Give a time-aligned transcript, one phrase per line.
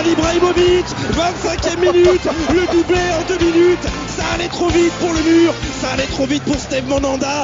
[0.00, 3.82] Zlatan Ibrahimovic 25e minute Le doublé en deux minutes.
[4.08, 7.42] Ça allait trop vite pour le mur Ça allait trop vite pour Steve Monanda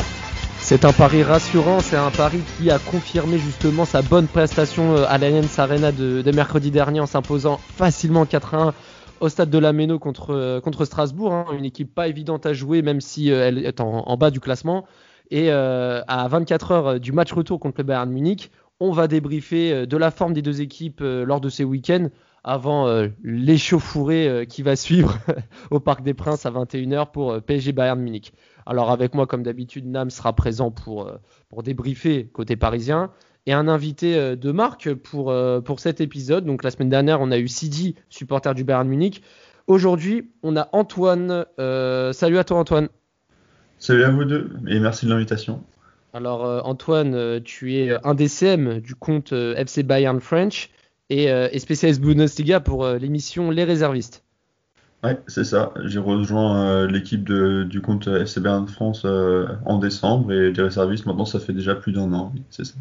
[0.58, 5.16] c'est un pari rassurant, c'est un pari qui a confirmé justement sa bonne prestation à
[5.16, 8.72] l'Allianz Arena de, de, mercredi dernier en s'imposant facilement 4-1
[9.20, 12.82] au stade de la Méno contre, contre Strasbourg, hein, une équipe pas évidente à jouer
[12.82, 14.86] même si euh, elle est en, bas du classement.
[15.30, 19.86] Et euh, à 24 heures du match retour contre le Bayern Munich, on va débriefer
[19.86, 22.08] de la forme des deux équipes euh, lors de ces week-ends
[22.46, 25.18] avant euh, l'échauffourée euh, qui va suivre
[25.70, 28.32] au Parc des Princes à 21h pour euh, PSG Bayern Munich.
[28.64, 31.12] Alors avec moi, comme d'habitude, Nam sera présent pour,
[31.48, 33.10] pour débriefer côté parisien
[33.46, 35.32] et un invité de marque pour,
[35.64, 36.44] pour cet épisode.
[36.44, 39.22] Donc la semaine dernière, on a eu Sidi, supporter du Bayern Munich.
[39.68, 41.44] Aujourd'hui, on a Antoine.
[42.12, 42.88] salut à toi Antoine.
[43.78, 45.62] Salut à vous deux et merci de l'invitation.
[46.12, 50.70] Alors Antoine, tu es un DCM du compte FC Bayern French
[51.10, 54.26] et, euh, et spécialiste Bundesliga pour euh, l'émission Les Réservistes.
[55.04, 55.72] Ouais, c'est ça.
[55.84, 61.06] J'ai rejoint euh, l'équipe du compte FC Bayern France euh, en décembre et les réservistes,
[61.06, 62.32] maintenant, ça fait déjà plus d'un an.
[62.50, 62.74] C'est ça.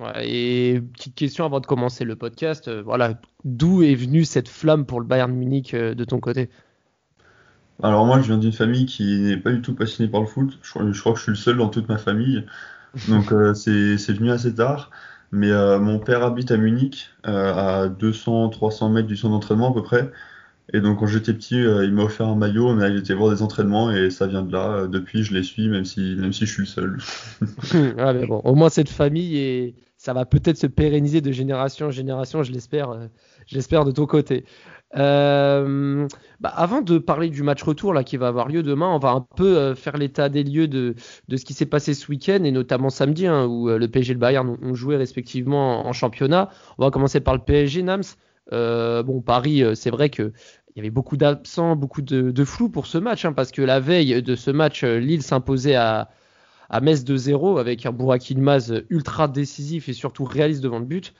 [0.00, 2.68] Ouais, et petite question avant de commencer le podcast.
[2.68, 6.50] Euh, voilà, d'où est venue cette flamme pour le Bayern Munich de ton côté?
[7.82, 10.58] Alors, moi, je viens d'une famille qui n'est pas du tout passionnée par le foot.
[10.62, 12.44] Je, je, crois que je suis le seul dans toute ma famille.
[13.08, 14.90] Donc, c'est venu assez tard.
[15.34, 19.74] Mais euh, mon père habite à Munich, euh, à 200-300 mètres du centre d'entraînement à
[19.74, 20.12] peu près.
[20.72, 23.34] Et donc quand j'étais petit, euh, il m'a offert un maillot, on a été voir
[23.34, 24.86] des entraînements et ça vient de là.
[24.86, 26.98] Depuis, je les suis, même si, même si je suis le seul.
[27.98, 31.86] ah, mais bon, au moins cette famille et ça va peut-être se pérenniser de génération
[31.86, 32.96] en génération, je l'espère,
[33.46, 34.44] j'espère de ton côté.
[34.96, 36.06] Euh,
[36.40, 39.10] bah avant de parler du match retour là qui va avoir lieu demain, on va
[39.10, 40.94] un peu euh, faire l'état des lieux de,
[41.28, 44.14] ce qui s'est passé ce week-end et notamment samedi hein, où euh, le PSG et
[44.14, 46.50] le Bayern ont, joué respectivement en championnat.
[46.78, 48.02] On va commencer par le PSG Nams.
[48.52, 50.32] Bon Paris, c'est vrai que
[50.76, 53.80] il y avait beaucoup d'absents, beaucoup de, flou pour ce match hein, parce que la
[53.80, 56.10] veille de ce match, Lille s'imposait à
[56.70, 61.14] à Metz 2-0 avec un Burak Yilmaz ultra décisif et surtout réaliste devant le but.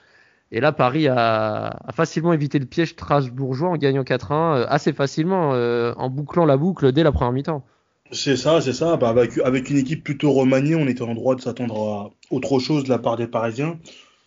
[0.50, 5.53] Et là, Paris a, facilement évité le piège strasbourgeois en gagnant 4-1 euh, assez facilement,
[5.55, 7.65] euh, en bouclant la boucle dès la première mi-temps.
[8.12, 8.97] C'est ça, c'est ça.
[8.97, 12.84] Bah, avec, une équipe plutôt remaniée, on était en droit de s'attendre à autre chose
[12.84, 13.78] de la part des Parisiens,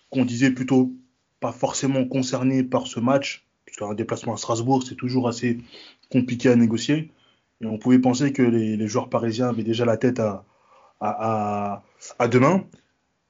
[0.09, 0.91] qu'on disait plutôt
[1.39, 5.59] pas forcément concernés par ce match, puisqu'un déplacement à Strasbourg, c'est toujours assez
[6.11, 7.11] compliqué à négocier.
[7.61, 10.43] Et on pouvait penser que les, joueurs parisiens avaient déjà la tête à,
[10.99, 11.83] à,
[12.19, 12.65] à, demain.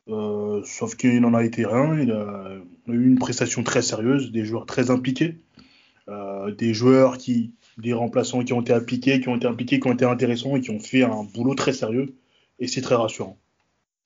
[0.10, 1.98] Euh, sauf qu'il n'en a été rien.
[2.88, 5.38] Il a, eu une prestation très sérieuse, des joueurs très impliqués,
[6.10, 9.88] euh, des joueurs qui, des remplaçants qui ont été appliqués, qui ont été impliqués, qui
[9.88, 12.16] ont été intéressants et qui ont fait un boulot très sérieux.
[12.60, 13.38] Et c'est très rassurant.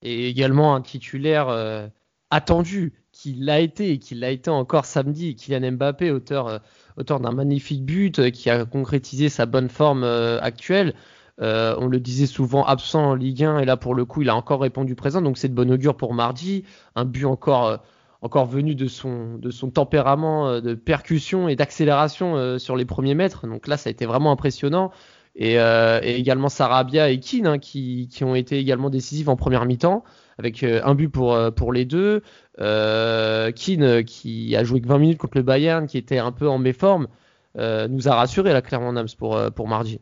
[0.02, 1.88] Et également un titulaire euh,
[2.31, 6.59] attendu, qui l'a été et qui l'a été encore samedi, Kylian Mbappé, auteur, euh,
[6.97, 10.96] auteur d'un magnifique but, qui a concrétisé sa bonne forme actuelle.
[11.38, 14.36] On le disait souvent absent en Ligue 1 et là pour le coup il a
[14.36, 17.81] encore répondu présent donc c'est de bon augure pour mardi un but encore
[18.22, 22.86] encore venu de son de son tempérament euh, de percussion et d'accélération euh, sur les
[22.86, 24.92] premiers mètres donc là ça a été vraiment impressionnant
[25.34, 29.66] et, et également Sarabia et Keane hein, qui, qui ont été également décisifs en première
[29.66, 30.04] mi-temps
[30.38, 32.22] avec un but pour pour les deux
[32.58, 36.58] Keane qui a joué que 20 minutes contre le Bayern qui était un peu en
[36.58, 37.08] méforme
[37.56, 40.02] nous a rassuré là clairement Nams pour pour mardi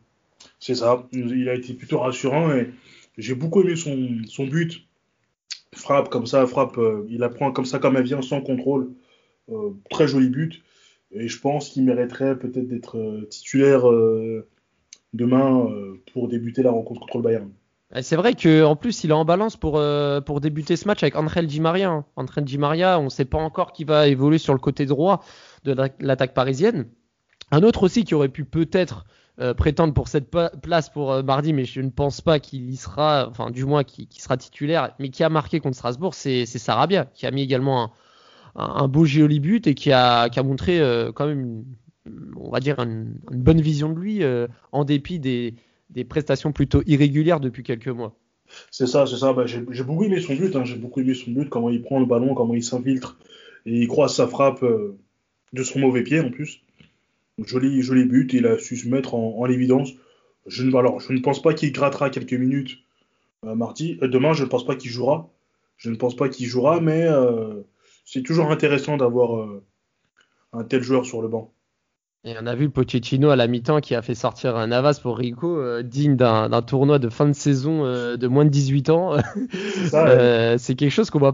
[0.59, 1.07] c'est ça.
[1.11, 2.71] Il a été plutôt rassurant et
[3.17, 4.88] j'ai beaucoup aimé son, son but.
[5.79, 8.91] Frappe comme ça, frappe, euh, il apprend comme ça comme elle vient, sans contrôle.
[9.49, 10.61] Euh, très joli but.
[11.11, 13.83] Et je pense qu'il mériterait peut-être d'être euh, titulaire
[15.13, 15.67] demain
[16.13, 17.49] pour débuter la rencontre contre le Bayern.
[18.01, 19.81] C'est vrai qu'en plus, il est en balance pour,
[20.25, 21.89] pour débuter ce match avec Angel Di Maria.
[21.89, 22.05] Hein.
[22.15, 25.23] Angel Di Maria, on ne sait pas encore qui va évoluer sur le côté droit
[25.63, 26.85] de l'attaque parisienne.
[27.49, 29.05] Un autre aussi qui aurait pu peut-être
[29.39, 30.29] euh, prétendre pour cette
[30.61, 33.83] place pour euh, mardi, mais je ne pense pas qu'il y sera, enfin du moins
[33.83, 37.41] qui, qui, sera titulaire, mais qui a marqué contre Strasbourg, c'est Sarabia, qui a mis
[37.41, 37.93] également
[38.55, 41.63] un, beau joli but et qui a, montré euh, quand même,
[42.35, 45.55] on va dire, une, bonne vision de lui euh, en dépit des,
[45.89, 48.15] des, prestations plutôt irrégulières depuis quelques mois.
[48.71, 49.33] C'est ça, c'est ça.
[49.33, 50.65] Bah, J'ai beaucoup aimé son but, hein.
[50.65, 53.17] j'ai beaucoup aimé son but, comment il prend le ballon, comment il s'infiltre
[53.65, 56.61] et il croise sa frappe de son mauvais pied en plus.
[57.45, 59.91] Joli, joli but, il a su se mettre en, en évidence.
[60.47, 62.77] Je ne, alors, je ne pense pas qu'il grattera quelques minutes
[63.43, 63.97] mardi.
[64.01, 65.29] demain, je ne pense pas qu'il jouera.
[65.77, 67.07] Je ne pense pas qu'il jouera, mais
[68.05, 69.61] c'est toujours intéressant d'avoir
[70.51, 71.53] un tel joueur sur le banc.
[72.25, 75.17] Et on a vu Pochettino à la mi-temps qui a fait sortir un Navas pour
[75.17, 79.13] Rico, euh, digne d'un tournoi de fin de saison euh, de moins de 18 ans.
[79.93, 81.33] Euh, c'est quelque chose qu'on voit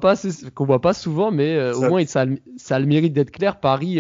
[0.53, 2.25] qu'on voit pas souvent, mais au moins ça,
[2.57, 3.59] ça, a le mérite d'être clair.
[3.59, 3.99] Paris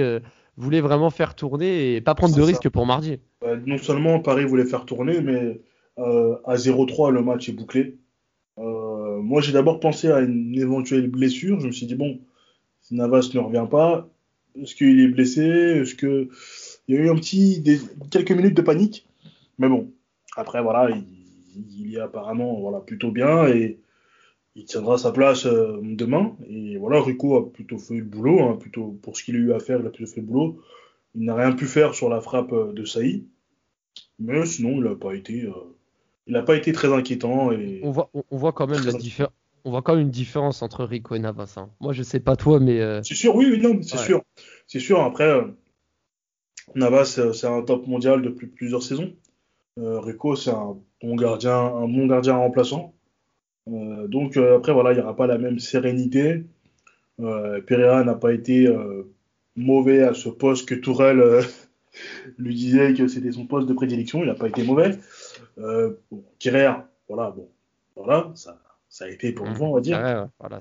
[0.57, 3.19] voulait vraiment faire tourner et pas prendre de risques pour mardi.
[3.65, 5.61] non seulement Paris voulait faire tourner, mais
[5.97, 7.97] à 0-3 le match est bouclé.
[8.57, 11.59] moi j'ai d'abord pensé à une éventuelle blessure.
[11.59, 12.19] Je me suis dit bon,
[12.81, 14.09] si Navas ne revient pas,
[14.61, 15.41] est-ce qu'il est blessé?
[15.43, 16.29] Est-ce que
[16.87, 17.63] il y a eu un petit
[18.11, 19.07] quelques minutes de panique,
[19.57, 19.91] mais bon.
[20.37, 23.79] Après voilà, il, y est apparemment voilà plutôt bien et
[24.55, 26.35] il tiendra sa place euh, demain.
[26.47, 29.53] Et voilà, Rico a plutôt fait le boulot, hein, plutôt pour ce qu'il a eu
[29.53, 30.61] à faire, il a plutôt fait le boulot.
[31.13, 33.25] Il n'a rien pu faire sur la frappe euh, de Saï,
[34.17, 35.51] mais sinon il n'a pas été, euh,
[36.27, 37.51] il n'a pas été très inquiétant.
[37.51, 39.33] Et on voit, on voit quand même la différence
[39.67, 41.55] on voit quand même une différence entre Rico et Navas.
[41.57, 41.71] Hein.
[41.79, 42.79] Moi, je sais pas toi, mais.
[42.79, 44.21] Euh, c'est sûr, oui, oui non, c'est sûr.
[44.67, 45.01] C'est sûr.
[45.01, 45.41] Après,
[46.75, 49.15] Navas, c'est un top mondial depuis plusieurs saisons.
[49.75, 52.93] Rico, c'est un bon gardien, un bon gardien remplaçant.
[53.67, 56.43] Donc après, voilà, il n'y aura pas la même sérénité.
[57.17, 58.67] Pereira n'a pas été
[59.55, 61.41] mauvais à ce poste que Tourelle
[62.37, 64.21] lui disait que c'était son poste de prédilection.
[64.21, 64.97] Il n'a pas été mauvais.
[65.57, 66.23] Euh, bon,
[67.07, 67.47] voilà, bon,
[67.95, 68.59] voilà, ça,
[68.89, 70.29] ça a été pour le vent, on va dire.
[70.39, 70.59] voilà,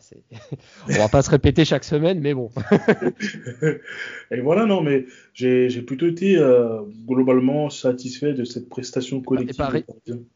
[0.88, 2.50] on va pas se répéter chaque semaine, mais bon.
[4.30, 9.84] et voilà, non, mais j'ai plutôt été euh, globalement satisfait de cette prestation collective.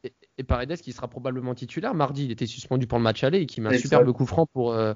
[0.04, 0.12] Et,
[0.42, 3.60] Paredes qui sera probablement titulaire mardi, il était suspendu pour le match aller et qui
[3.60, 4.94] met un superbe coup franc pour, euh,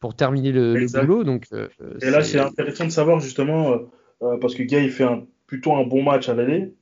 [0.00, 1.24] pour terminer le, boulot.
[1.24, 1.68] Donc, euh,
[2.00, 3.78] et là, c'est intéressant de savoir justement,
[4.40, 6.74] parce que Gay il fait un, plutôt un bon match à l'aller.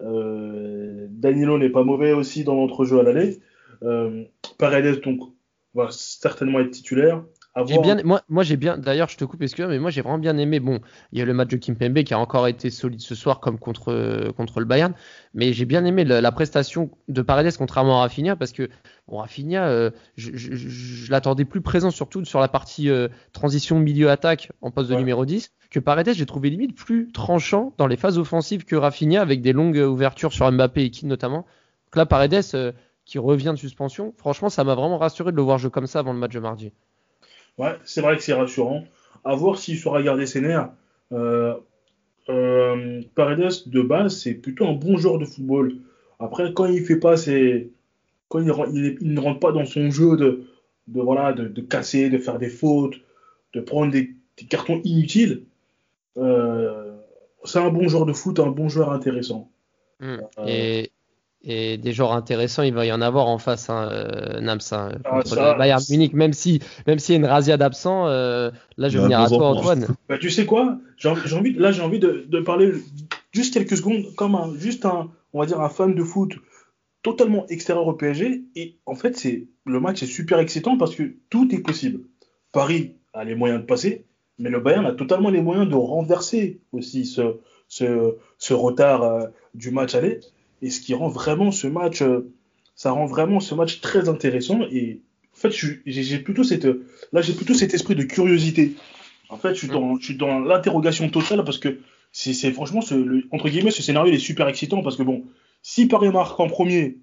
[0.00, 3.40] Danilo n'est pas mauvais aussi dans l'entrejeu à l'aller.
[3.84, 4.24] Euh,
[4.58, 5.20] Paredes, donc,
[5.74, 7.24] va certainement être titulaire.
[7.54, 10.38] Bien, moi, moi j'ai bien, d'ailleurs, je te coupe, excuse-moi, mais moi j'ai vraiment bien
[10.38, 10.58] aimé.
[10.58, 10.80] Bon,
[11.12, 13.58] il y a le match de Kimpembe qui a encore été solide ce soir, comme
[13.58, 14.94] contre, contre le Bayern,
[15.34, 18.70] mais j'ai bien aimé la, prestation de Paredes contrairement à Rafinha, parce que
[19.06, 24.70] bon, Rafinha, euh, je, l'attendais plus présent, surtout sur la partie euh, transition milieu-attaque en
[24.70, 28.64] poste de numéro 10, que Paredes, j'ai trouvé limite plus tranchant dans les phases offensives
[28.64, 31.44] que Rafinha, avec des longues ouvertures sur Mbappé et Kine notamment.
[31.86, 32.72] Donc là, Paredes, euh,
[33.04, 34.14] qui revient de suspension.
[34.16, 36.40] Franchement, ça m'a vraiment rassuré de le voir jouer comme ça avant le match de
[36.40, 36.72] mardi.
[37.58, 38.84] Ouais, c'est vrai que c'est rassurant.
[39.24, 40.70] À voir s'il saura garder ses nerfs.
[41.12, 41.54] Euh,
[42.28, 45.76] euh, Paredes, de base, c'est plutôt un bon joueur de football.
[46.18, 47.70] Après, quand il fait pas ses.
[48.28, 50.44] Quand il, ne rentre pas dans son jeu de,
[50.88, 52.94] de voilà, de, casser, de faire des fautes,
[53.52, 54.14] de prendre des,
[54.48, 55.42] cartons inutiles,
[56.16, 56.96] euh,
[57.44, 59.50] c'est un bon joueur de foot, un bon joueur intéressant.
[60.00, 60.16] Hmm.
[60.46, 60.91] Et,
[61.44, 64.92] et des joueurs intéressants, il va y en avoir en face, hein, euh, Nams, hein,
[65.04, 68.88] ah, contre Bayern Munich, même si, même s'il y a une razzia d'absents, euh, là
[68.88, 69.86] je vais venir à toi, Antoine.
[70.08, 70.78] Bah, tu sais quoi?
[70.96, 72.72] J'ai envie, Là j'ai envie de, de, parler
[73.32, 76.34] juste quelques secondes comme un, juste un, on va dire un fan de foot
[77.02, 78.44] totalement extérieur au PSG.
[78.54, 82.04] Et en fait, c'est le match est super excitant parce que tout est possible.
[82.52, 84.06] Paris a les moyens de passer,
[84.38, 87.38] mais le Bayern a totalement les moyens de renverser aussi ce,
[87.68, 90.20] ce, ce retard euh, du match aller
[90.62, 92.32] et ce qui rend vraiment ce match, euh,
[92.74, 94.60] ça rend vraiment ce match très intéressant.
[94.70, 95.00] Et
[95.34, 95.50] en fait,
[95.84, 96.66] j'ai plutôt cette,
[97.12, 98.74] là, j'ai plutôt cet esprit de curiosité.
[99.28, 101.80] En fait, je suis dans, je suis dans l'interrogation totale parce que
[102.12, 102.80] c'est franchement,
[103.30, 105.24] entre guillemets, ce scénario est super excitant parce que bon,
[105.62, 106.98] si Paris marque en premier,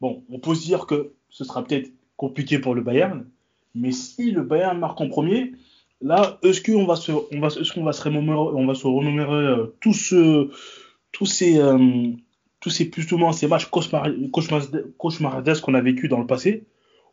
[0.00, 3.26] bon, on peut se dire que ce sera peut-être compliqué pour le Bayern,
[3.74, 5.52] mais si le Bayern marque en premier,
[6.00, 9.66] là, est-ce qu'on va se, on va, qu'on va se on va se remémorer euh,
[9.80, 10.50] tous, ce,
[11.12, 12.12] tous ces, euh,
[12.62, 13.68] tous ces plus ou moins ces matchs
[14.98, 16.64] cauchemardesques qu'on a vécu dans le passé,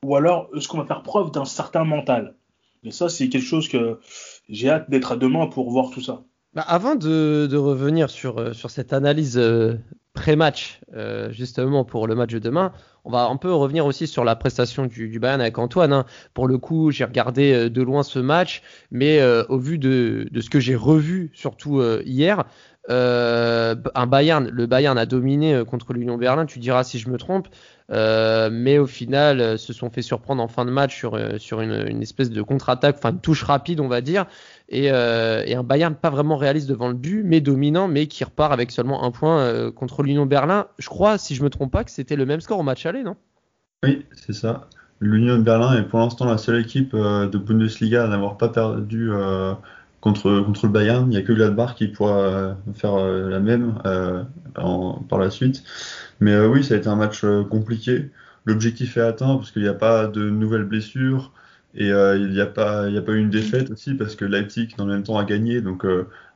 [0.06, 2.36] ou alors est-ce qu'on va faire preuve d'un certain mental?
[2.84, 4.00] Et ça, c'est quelque chose que
[4.48, 6.24] j'ai hâte d'être à demain pour voir tout ça.
[6.54, 9.76] Bah, avant de, revenir sur, euh, cette analyse euh,
[10.14, 12.72] pré-match, euh, justement pour le match de demain,
[13.06, 15.94] on va un peu revenir aussi sur la prestation du, Bayern avec Antoine.
[15.94, 16.06] Hein.
[16.34, 20.60] Pour le coup, j'ai regardé de loin ce match, mais au vu de ce que
[20.60, 22.46] j'ai revu, surtout hier,
[22.90, 27.10] euh, un Bayern, le Bayern a dominé euh, contre l'Union Berlin, tu diras si je
[27.10, 27.48] me trompe,
[27.92, 32.02] euh, mais au final se sont fait surprendre en fin de match sur, sur une,
[32.02, 34.26] espèce de contre-attaque, enfin une touche rapide on va dire,
[34.70, 38.72] et, un Bayern pas vraiment réaliste devant le but, mais dominant, mais qui repart avec
[38.72, 40.68] seulement un point contre l'Union Berlin.
[40.78, 43.04] Je crois, si je me trompe pas, que c'était le même score au match aller,
[43.04, 43.16] non?
[43.84, 44.68] Oui, c'est ça.
[45.00, 49.12] L'Union Berlin est pour l'instant la seule équipe de Bundesliga à n'avoir pas perdu
[50.02, 51.06] contre, contre le Bayern.
[51.06, 53.76] Il n'y a que Gladbach qui pourra faire la même
[55.10, 55.64] par la suite.
[56.20, 58.12] Mais oui, ça a été un match compliqué.
[58.46, 61.32] L'objectif est atteint parce qu'il n'y a pas de nouvelles blessures.
[61.76, 64.86] Et il n'y a, pas, a pas eu une défaite aussi parce que Leipzig, dans
[64.86, 65.62] le même temps, a gagné.
[65.62, 65.86] Donc,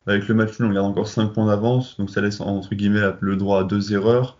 [0.06, 1.96] avec le match nul, on garde encore 5 points d'avance.
[1.98, 4.38] Donc, ça laisse, entre guillemets, le droit à deux erreurs.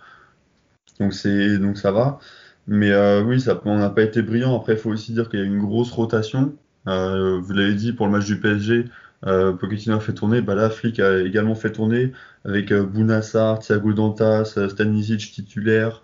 [1.01, 1.13] Donc,
[1.61, 2.19] donc ça va.
[2.67, 4.57] Mais euh, oui, ça, on n'a pas été brillant.
[4.57, 6.55] Après, il faut aussi dire qu'il y a une grosse rotation.
[6.89, 8.87] Euh, vous l'avez dit pour le match du PSG,
[9.27, 9.53] euh,
[9.89, 10.41] a fait tourner.
[10.43, 12.13] Bah là, Flick a également fait tourner
[12.45, 16.03] avec euh, Bounassar, Thiago Dantas, euh, Stanisic titulaire.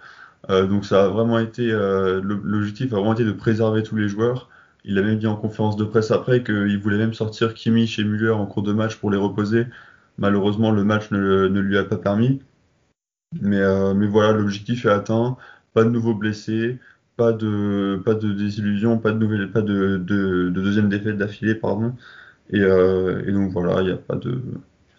[0.49, 4.49] Euh, donc ça a vraiment été l'objectif a vraiment été de préserver tous les joueurs.
[4.85, 8.05] Il a même dit en conférence de presse après qu'il voulait même sortir Kimmich et
[8.05, 9.67] Müller en cours de match pour les reposer.
[10.19, 12.41] Malheureusement, le match ne, lui a pas permis.
[13.41, 13.63] Mais,
[14.07, 15.37] voilà, l'objectif est atteint
[15.75, 16.79] pas de nouveaux blessés,
[17.17, 19.27] pas de, pas de désillusion, pas de,
[19.99, 21.95] de, deuxième défaite d'affilée, pardon.
[22.53, 24.43] Et, euh, et, donc voilà, il n'y a pas de.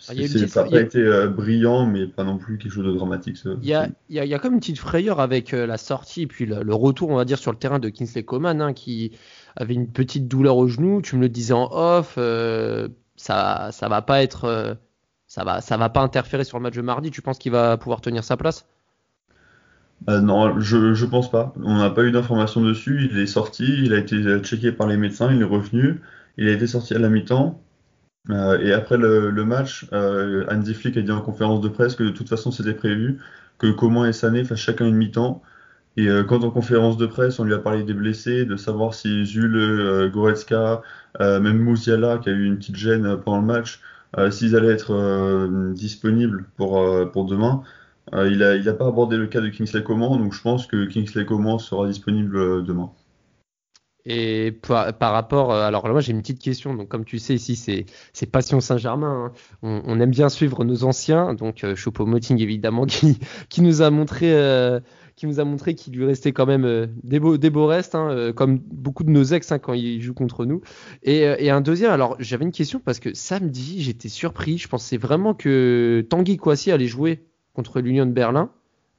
[0.09, 0.13] Ah,
[0.47, 3.37] ça n'a pas été euh, brillant, mais pas non plus quelque chose de dramatique.
[3.61, 6.23] Il y a, y, a, y a comme une petite frayeur avec euh, la sortie
[6.23, 9.11] et puis le, retour, on va dire, sur le terrain de Kingsley Coman, hein, qui
[9.55, 11.01] avait une petite douleur au genou.
[11.03, 12.17] Tu me le disais en off,
[13.15, 14.77] ça, ça va pas être,
[15.27, 17.11] ça va, ça va pas interférer sur le match de mardi.
[17.11, 18.65] Tu penses qu'il va pouvoir tenir sa place?
[20.09, 21.53] Euh, non, je, je pense pas.
[21.63, 23.07] On n'a pas eu d'informations dessus.
[23.11, 26.01] Il est sorti, il a été checké par les médecins, il est revenu.
[26.37, 27.61] Il a été sorti à la mi-temps.
[28.29, 32.03] Euh, et après le, match, euh, Andy Flick a dit en conférence de presse que
[32.03, 33.19] de toute façon c'était prévu,
[33.57, 35.41] que Coman et Sané fassent chacun une mi-temps.
[35.97, 38.93] Et euh, quand en conférence de presse, on lui a parlé des blessés, de savoir
[38.93, 40.81] si Jules euh, Goretzka,
[41.19, 43.81] même Mouziala qui a eu une petite gêne pendant le match,
[44.29, 47.63] s'ils allaient être disponibles pour, pour demain.
[48.13, 50.85] Il n'a il a pas abordé le cas de Kingsley Coman, donc je pense que
[50.85, 52.91] Kingsley Coman sera disponible demain.
[54.05, 56.73] Et par, rapport, euh, alors moi j'ai une petite question.
[56.73, 57.55] Donc comme tu sais ici
[58.13, 59.31] c'est Passion Saint-Germain.
[59.63, 59.81] Hein.
[59.85, 61.33] On, aime bien suivre nos anciens.
[61.33, 64.35] Donc Choupo-Moting évidemment qui, qui nous a montré
[65.15, 68.31] qui nous a montré qu'il lui restait quand même des beaux des beaux restes, hein,
[68.35, 70.61] comme beaucoup de nos ex hein, quand ils jouent contre nous.
[71.03, 71.91] Et, et un deuxième.
[71.91, 74.57] Alors j'avais une question parce que samedi j'étais surpris.
[74.57, 78.49] Je pensais vraiment que Tanguy Kouassi allait jouer contre l'Union de Berlin,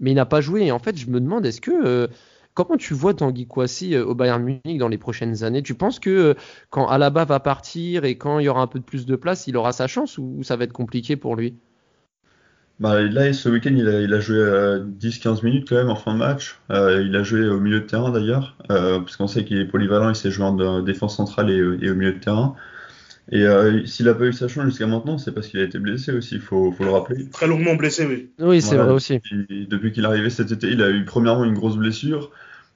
[0.01, 0.67] mais il n'a pas joué.
[0.67, 2.07] Et en fait, je me demande, est-ce que euh,
[2.55, 5.63] comment tu vois Tanguy Kouassi euh, au Bayern Munich dans les prochaines années?
[5.63, 6.35] Tu penses que euh,
[6.71, 9.57] quand Alaba va partir et quand il y aura un peu plus de place, il
[9.57, 11.55] aura sa chance ou ça va être compliqué pour lui?
[12.81, 16.59] Bah, là, ce week-end, il a, joué 10-15 minutes quand même en fin de match.
[16.71, 20.17] il a joué au milieu de terrain d'ailleurs, parce qu'on sait qu'il est polyvalent, il
[20.17, 22.57] sait jouer en défense centrale et, au milieu de terrain.
[23.31, 25.79] Et euh, s'il n'a pas eu sa chance jusqu'à maintenant, c'est parce qu'il a été
[25.79, 27.29] blessé aussi, il faut, faut, le rappeler.
[27.31, 28.31] Très longuement blessé, oui.
[28.41, 29.21] Oui, c'est vrai aussi.
[29.49, 32.31] Depuis, qu'il est arrivé cet été, il a eu premièrement une grosse blessure.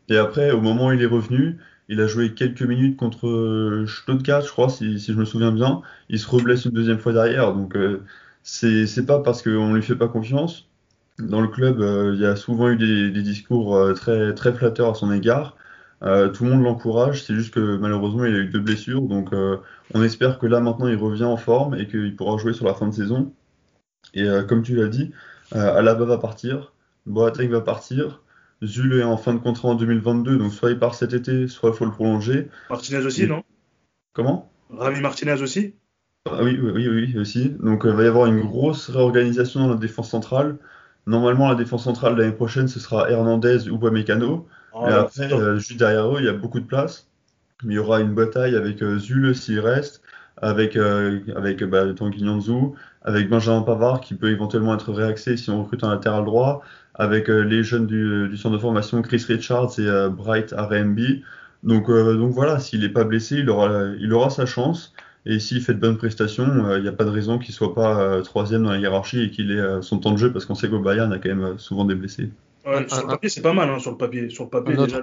[0.08, 1.56] Et après, au moment où il est revenu,
[1.88, 5.50] il a joué quelques minutes contre euh, Stuttgart, je crois, si, si je me souviens
[5.50, 5.82] bien.
[6.08, 7.52] Il se reblesse une deuxième fois derrière.
[7.52, 8.02] Donc, euh,
[8.42, 10.68] c'est pas parce qu'on lui fait pas confiance.
[11.18, 14.90] Dans le club, euh, il y a souvent eu des, des discours très, très flatteurs
[14.90, 15.56] à son égard.
[16.02, 19.32] Euh, tout le monde l'encourage, c'est juste que malheureusement il a eu deux blessures, donc
[19.32, 19.56] euh,
[19.94, 22.74] on espère que là maintenant il revient en forme et qu'il pourra jouer sur la
[22.74, 23.32] fin de saison.
[24.12, 25.12] Et euh, comme tu l'as dit,
[25.52, 26.72] Alaba va partir,
[27.06, 28.22] Boateng va partir,
[28.62, 31.70] Zule est en fin de contrat en 2022, donc soit il part cet été, soit
[31.70, 32.48] il faut le prolonger.
[32.68, 33.42] Martinez aussi, non?
[34.12, 34.50] Comment?
[34.70, 35.74] Rami Martinez aussi?
[36.26, 37.50] Ah, oui, oui, oui, oui, aussi.
[37.60, 40.58] Donc il va y avoir une grosse réorganisation dans la défense centrale.
[41.06, 44.48] Normalement, la défense centrale l'année prochaine, ce sera Hernandez ou Mécano.
[44.84, 47.08] Et ah, après, euh, juste derrière eux, il y a beaucoup de place.
[47.64, 50.02] Il y aura une bataille avec euh, Zule s'il reste,
[50.36, 52.24] avec, euh, avec bah, Tanguy
[53.02, 56.62] avec Benjamin Pavard qui peut éventuellement être réaxé si on recrute un latéral droit,
[56.94, 60.98] avec les jeunes du, du, centre de formation Chris Richards et Bright RMB.
[61.62, 64.94] Donc, donc voilà, s'il n'est pas blessé, il aura, il aura sa chance.
[65.24, 68.22] Et s'il fait de bonnes prestations, il n'y a pas de raison qu'il soit pas
[68.22, 70.80] troisième dans la hiérarchie et qu'il ait son temps de jeu parce qu'on sait qu'au
[70.80, 72.30] Bayern, a quand même souvent des blessés
[72.88, 74.30] sur le papier, c'est pas mal, hein, sur le papier.
[74.30, 75.02] Sur le papier, déjà,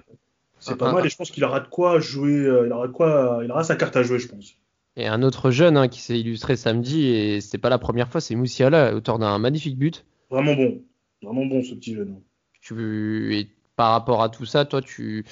[0.60, 2.92] c'est pas mal, et je pense qu'il aura de quoi jouer, euh, il aura de
[2.92, 4.56] quoi, il aura sa carte à jouer, je pense.
[4.96, 8.22] Et un autre jeune hein, qui s'est illustré samedi, et c'était pas la première fois,
[8.22, 10.06] c'est Moussiala, auteur d'un magnifique but.
[10.30, 10.82] Vraiment bon,
[11.22, 12.22] vraiment bon ce petit jeune.
[12.62, 15.26] Tu, et par rapport à tout ça, toi, tu,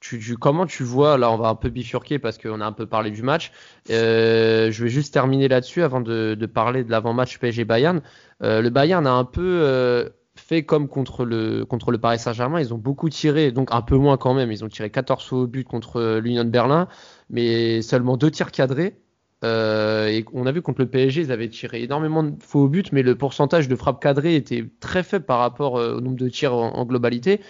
[0.00, 2.86] tu, comment tu vois, là on va un peu bifurquer parce qu'on a un peu
[2.86, 3.50] parlé du match,
[3.90, 8.02] euh, je vais juste terminer là-dessus avant de, de parler de l'avant-match PSG Bayern.
[8.42, 10.08] Euh, le Bayern a un peu euh,
[10.48, 12.58] fait comme contre le, contre le Paris Saint-Germain.
[12.60, 14.50] Ils ont beaucoup tiré, donc un peu moins quand même.
[14.50, 16.88] Ils ont tiré 14 fois au but contre l'Union de Berlin,
[17.28, 18.96] mais seulement deux tirs cadrés.
[19.44, 22.68] Euh, et on a vu contre le PSG, ils avaient tiré énormément de fois au
[22.68, 26.16] but, mais le pourcentage de frappes cadrées était très faible par rapport euh, au nombre
[26.16, 27.40] de tirs en, globalité.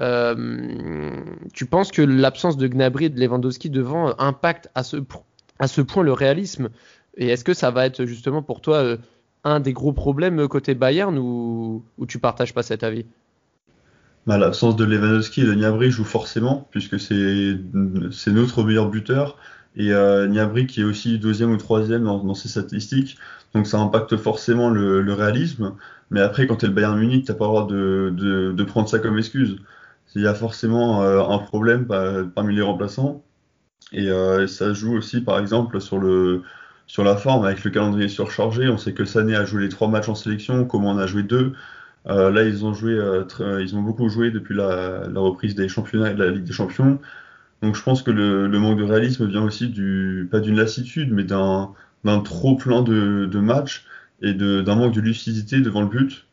[0.00, 1.10] Euh,
[1.52, 4.98] tu penses que l'absence de Gnabry et de Lewandowski devant impacte à ce,
[5.58, 6.68] à ce point le réalisme?
[7.16, 8.96] Et est-ce que ça va être justement pour toi euh,
[9.44, 13.04] un des gros problèmes côté Bayern ou, tu partages pas cet avis?
[14.26, 17.58] Bah, L'absence de Lewandowski et de Gnabry joue forcément, puisque c'est
[18.32, 19.36] notre meilleur buteur.
[19.76, 23.18] Et euh, Gnabry qui est aussi deuxième ou troisième dans, ses statistiques.
[23.54, 25.74] Donc ça impacte forcément le, réalisme.
[26.10, 28.88] Mais après, quand tu es le Bayern Munich, tu n'as pas le droit de, prendre
[28.88, 29.56] ça comme excuse.
[30.14, 31.86] Il y a forcément euh, un problème
[32.34, 33.24] parmi les remplaçants.
[33.92, 36.42] Et euh, ça joue aussi, par exemple, sur, le,
[36.86, 38.68] sur la forme, avec le calendrier surchargé.
[38.68, 41.22] On sait que Sané a joué les trois matchs en sélection, comment on a joué
[41.22, 41.52] deux.
[42.06, 43.24] Euh, là, ils ont joué, euh,
[43.62, 46.52] ils ont beaucoup joué depuis la, la, reprise des championnats et de la Ligue des
[46.52, 46.98] Champions.
[47.62, 51.12] Donc, je pense que le, le manque de réalisme vient aussi du, pas d'une lassitude,
[51.12, 51.72] mais d'un,
[52.04, 53.86] d'un trop plein de, de matchs
[54.22, 56.26] et d'un manque de lucidité devant le but.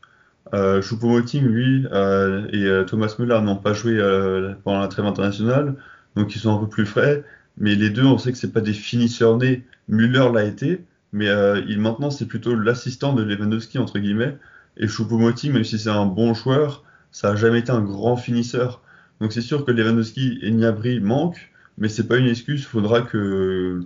[0.53, 5.05] Euh, Choupo-Moting, lui, euh, et euh, Thomas Müller n'ont pas joué euh, pendant la trêve
[5.05, 5.75] internationale,
[6.15, 7.24] donc ils sont un peu plus frais.
[7.58, 9.65] Mais les deux, on sait que c'est pas des finisseurs nés.
[9.88, 14.38] Müller l'a été, mais euh, il maintenant c'est plutôt l'assistant de Lewandowski entre guillemets.
[14.77, 18.81] Et Choupo-Moting, même si c'est un bon joueur, ça a jamais été un grand finisseur.
[19.20, 22.62] Donc c'est sûr que Lewandowski et Gnabry manquent, mais c'est pas une excuse.
[22.62, 23.81] Il faudra que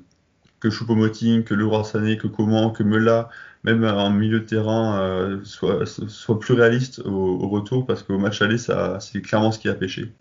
[0.60, 0.70] que
[1.42, 3.30] que Leroy que Coman, que Mela,
[3.64, 8.58] même un milieu de terrain euh, soit, plus réaliste au, retour parce qu'au match aller,
[8.58, 10.14] c'est clairement ce qui a pêché.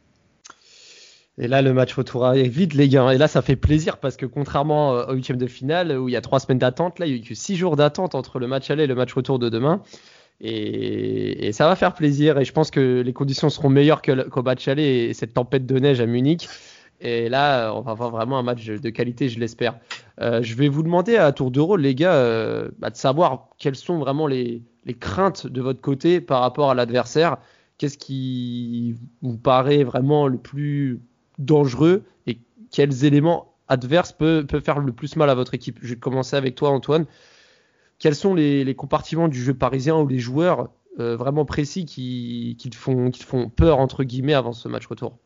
[1.39, 3.13] Et là, le match retour arrive vite, les gars.
[3.13, 6.17] Et là, ça fait plaisir parce que contrairement au huitième de finale où il y
[6.17, 8.71] a trois semaines d'attente, là, il y a eu six jours d'attente entre le match
[8.71, 9.83] aller et le match retour de demain.
[10.41, 12.39] Et, ça va faire plaisir.
[12.39, 15.79] Et je pense que les conditions seront meilleures qu'au match aller et cette tempête de
[15.79, 16.49] neige à Munich.
[17.01, 19.79] Et là, on va avoir vraiment un match de qualité, je l'espère.
[20.21, 23.49] Euh, je vais vous demander à tour de rôle, les gars, euh, bah, de savoir
[23.59, 24.63] quelles sont vraiment les,
[25.01, 27.39] craintes de votre côté par rapport à l'adversaire.
[27.79, 31.01] Qu'est-ce qui vous paraît vraiment le plus
[31.39, 32.39] dangereux et
[32.71, 35.79] quels éléments adverses peuvent, faire le plus mal à votre équipe?
[35.83, 37.07] Je vais commencer avec toi, Antoine.
[37.99, 42.77] Quels sont les, compartiments du jeu parisien ou les joueurs euh, vraiment précis qui, te
[42.77, 43.11] font,
[43.49, 45.19] peur, entre guillemets, avant ce match retour?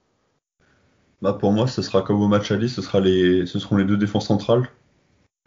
[1.21, 4.69] Bah pour moi, ce sera comme au match aller, ce, seront les deux défenses centrales.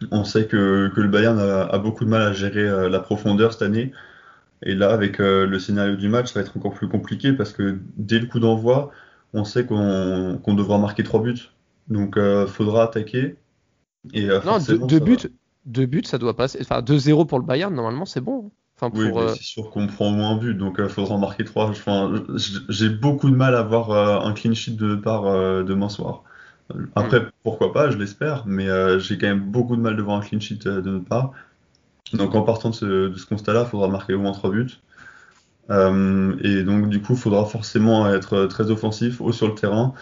[0.09, 3.53] On sait que, le Bayern a, a, beaucoup de mal à gérer euh, la profondeur
[3.53, 3.93] cette année.
[4.63, 7.51] Et là, avec euh, le scénario du match, ça va être encore plus compliqué parce
[7.51, 8.91] que dès le coup d'envoi,
[9.33, 11.51] on sait qu'on qu devra marquer trois buts.
[11.87, 13.35] Donc, euh, faudra attaquer.
[14.13, 15.17] Et, euh, non, deux, deux buts,
[15.65, 16.59] deux buts, ça doit passer.
[16.61, 18.51] Enfin, 2-0 pour le Bayern, normalement, c'est bon.
[18.75, 19.29] Enfin, pour, oui, euh...
[19.29, 21.69] c'est sûr qu'on prend au moins un but, donc il faudra en marquer trois.
[21.69, 22.11] Enfin,
[22.69, 23.91] J'ai beaucoup de mal à voir
[24.25, 25.23] un clean sheet de part
[25.63, 26.23] demain soir.
[26.95, 27.31] Après, mm.
[27.43, 28.67] pourquoi pas, je l'espère, mais
[28.99, 31.31] j'ai quand même beaucoup de mal de voir un clean sheet de notre part.
[32.13, 34.71] Donc en partant de ce, ce constat-là, il faudra marquer au moins trois buts.
[35.69, 39.93] Et donc du coup, il faudra forcément être très offensif, haut sur le terrain,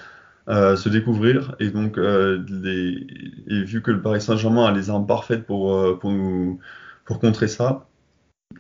[0.48, 1.56] se découvrir.
[1.60, 7.88] Et donc, vu que le Paris Saint-Germain a les armes parfaites pour, pour, contrer ça,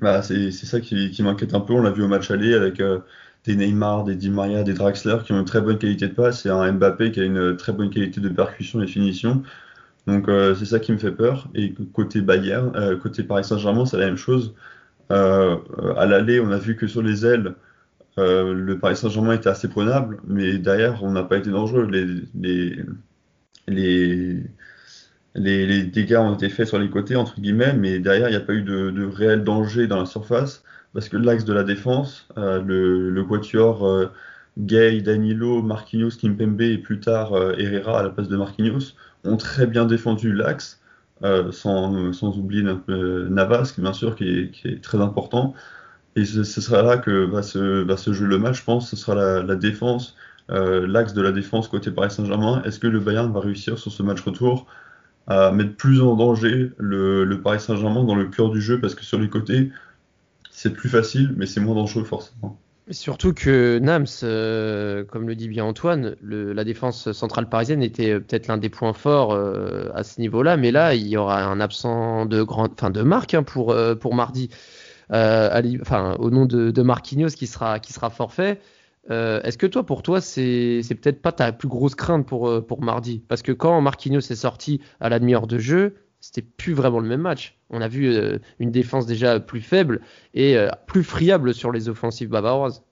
[0.01, 1.73] bah, c'est ça qui, qui m'inquiète un peu.
[1.73, 2.99] On l'a vu au match aller avec euh,
[3.45, 6.45] des Neymar, des Di Maria, des Draxler qui ont une très bonne qualité de passe
[6.45, 9.43] et un Mbappé qui a une très bonne qualité de percussion et de finition.
[10.07, 11.49] Donc euh, c'est ça qui me fait peur.
[11.55, 14.55] Et côté Bayern, euh, côté Paris Saint-Germain, c'est la même chose.
[15.11, 15.57] Euh,
[15.97, 17.55] à l'aller, on a vu que sur les ailes,
[18.17, 21.89] euh, le Paris Saint-Germain était assez prenable, mais derrière, on n'a pas été dangereux.
[23.67, 24.43] Les,
[25.85, 28.53] dégâts ont été faits sur les côtés, entre guillemets, mais derrière, il n'y a pas
[28.53, 33.09] eu de, réel danger dans la surface, parce que l'axe de la défense, euh, le,
[33.09, 34.11] le quatuor
[34.57, 39.67] Gay, Danilo, Marquinhos, Kimpembe et plus tard Herrera à la place de Marquinhos, ont très
[39.67, 40.81] bien défendu l'axe,
[41.23, 45.53] euh, sans, sans, oublier Navas, bien sûr, qui est, qui est, très important.
[46.15, 49.43] Et ce, sera là que va se, jouer le match, je pense, ce sera la,
[49.43, 50.15] la défense,
[50.49, 52.61] euh, l'axe de la défense côté Paris Saint-Germain.
[52.63, 54.65] Est-ce que le Bayern va réussir sur ce match retour
[55.27, 58.79] à mettre plus en danger le, le Paris Saint-Germain dans le cœur du jeu?
[58.79, 59.71] Parce que sur les côtés,
[60.51, 62.59] c'est plus facile, mais c'est moins dangereux forcément.
[62.91, 68.47] Surtout que Nams, euh, comme le dit bien Antoine, la défense centrale parisienne était peut-être
[68.47, 72.25] l'un des points forts euh, à ce niveau-là, mais là il y aura un absent
[72.25, 74.49] de enfin de marque hein, pour euh, mardi,
[75.11, 78.59] enfin au nom de, Marquinhos qui sera forfait.
[79.11, 82.61] Euh, Est-ce que toi, pour toi, c'est peut-être pas ta plus grosse crainte pour, euh,
[82.61, 83.23] pour mardi?
[83.27, 87.07] Parce que quand Marquinhos est sorti à la demi-heure de jeu, c'était plus vraiment le
[87.07, 87.57] même match.
[87.69, 90.01] On a vu euh, une défense déjà plus faible
[90.33, 92.83] et euh, plus friable sur les offensives bavaroises.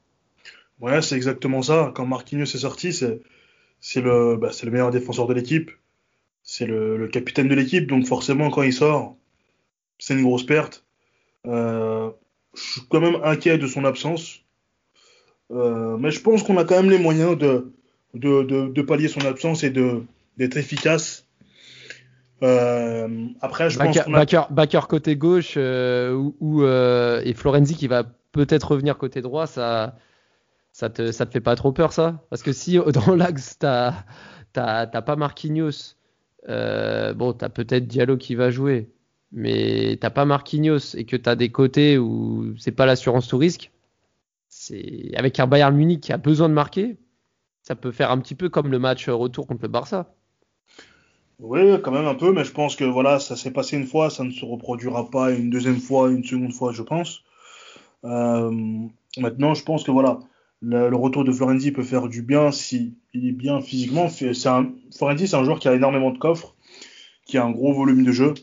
[0.80, 1.92] Ouais, c'est exactement ça.
[1.96, 5.72] Quand Marquinhos est sorti, c'est le, bah, le meilleur défenseur de l'équipe.
[6.44, 7.88] C'est le, capitaine de l'équipe.
[7.88, 9.18] Donc forcément, quand il sort,
[10.00, 10.86] c'est une grosse perte.
[11.46, 12.10] Euh,
[12.56, 14.42] je suis quand même inquiet de son absence.
[15.50, 20.58] Mais je pense qu'on a quand même les moyens de pallier son absence et d'être
[20.58, 21.27] efficace.
[22.44, 27.34] Euh, après, je pense Bakker, qu'on a- Bakker côté gauche euh, ou, ou, euh, et
[27.34, 29.96] Florenzi qui va peut-être revenir côté droit, ça,
[30.72, 32.24] ça te, ça te fait pas trop peur ça?
[32.30, 34.04] Parce que si dans l'axe t'as
[34.54, 35.96] pas Marquinhos,
[36.50, 38.92] euh, bon t'as peut-être Diallo qui va jouer,
[39.32, 43.72] mais t'as pas Marquinhos et que t'as des côtés où c'est pas l'assurance tout risque,
[44.48, 46.98] c'est avec un Bayern Munich qui a besoin de marquer,
[47.64, 50.14] ça peut faire un petit peu comme le match retour contre le Barça.
[51.40, 54.10] Oui, quand même un peu, mais je pense que voilà, ça s'est passé une fois,
[54.10, 57.24] ça ne se reproduira pas une deuxième fois, une seconde fois, je pense.
[58.06, 58.52] Euh,
[59.18, 60.20] maintenant, je pense que voilà,
[60.62, 64.10] le, retour de Florenzi peut faire du bien si il est bien physiquement.
[64.10, 64.34] C'est
[64.96, 66.56] Florenzi, c'est un joueur qui a énormément de coffres,
[67.28, 68.34] qui a un gros volume de jeu.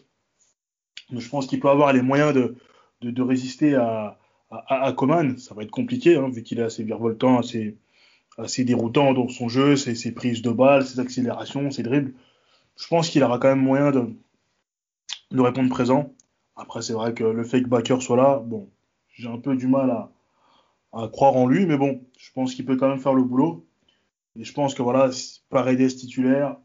[1.13, 2.57] Je pense qu'il peut avoir les moyens de,
[3.03, 4.19] de, résister à,
[4.51, 5.37] à, Coman.
[5.39, 7.77] Ça va être compliqué, hein, vu qu'il est assez virevoltant, assez,
[8.39, 12.15] assez déroutant dans son jeu, ses prises de balles, ses accélérations, ses dribbles
[12.77, 14.15] je pense qu'il aura quand même moyen de,
[15.41, 16.13] répondre présent.
[16.57, 18.69] Après, c'est vrai que le fake backer soit là, bon,
[19.13, 22.77] j'ai un peu du mal à, croire en lui, mais bon, je pense qu'il peut
[22.77, 23.67] quand même faire le boulot.
[24.37, 25.11] Et je pense que voilà,
[25.51, 26.57] Paredes titulaire,